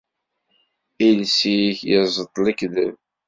Iles-ik 1.07 1.79
iẓeṭṭ 1.97 2.35
lekdeb. 2.45 2.93